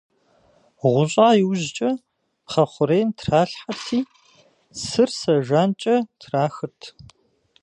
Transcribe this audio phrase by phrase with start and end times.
[0.79, 1.91] Гъуща иужькӀэ,
[2.45, 3.99] пхъэ хъурейм тралъхьэрти,
[4.83, 6.81] цыр сэ жанкӀэ трахырт.